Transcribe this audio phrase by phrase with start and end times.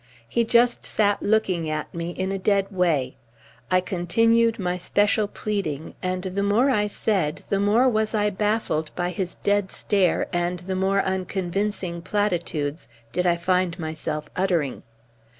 [0.27, 3.17] He just sat looking at me in a dead way.
[3.69, 8.89] I continued my special pleading; and the more I said, the more was I baffled
[8.95, 14.81] by his dead stare and the more unconvincing platitudes did I find myself uttering.